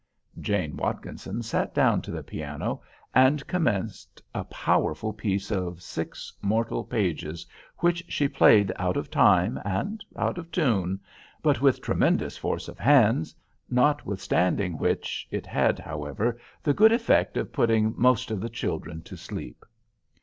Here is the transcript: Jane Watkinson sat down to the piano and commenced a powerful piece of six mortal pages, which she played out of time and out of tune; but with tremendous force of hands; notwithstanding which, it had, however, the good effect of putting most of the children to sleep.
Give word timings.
Jane 0.39 0.77
Watkinson 0.77 1.43
sat 1.43 1.75
down 1.75 2.01
to 2.01 2.09
the 2.09 2.23
piano 2.23 2.81
and 3.13 3.45
commenced 3.45 4.19
a 4.33 4.43
powerful 4.45 5.13
piece 5.13 5.51
of 5.51 5.83
six 5.83 6.33
mortal 6.41 6.83
pages, 6.83 7.45
which 7.81 8.03
she 8.07 8.27
played 8.27 8.71
out 8.77 8.97
of 8.97 9.11
time 9.11 9.59
and 9.63 10.03
out 10.17 10.39
of 10.39 10.51
tune; 10.51 10.99
but 11.43 11.61
with 11.61 11.81
tremendous 11.81 12.35
force 12.35 12.67
of 12.67 12.79
hands; 12.79 13.35
notwithstanding 13.69 14.79
which, 14.79 15.27
it 15.29 15.45
had, 15.45 15.77
however, 15.77 16.39
the 16.63 16.73
good 16.73 16.91
effect 16.91 17.37
of 17.37 17.53
putting 17.53 17.93
most 17.95 18.31
of 18.31 18.41
the 18.41 18.49
children 18.49 19.03
to 19.03 19.15
sleep. 19.15 19.63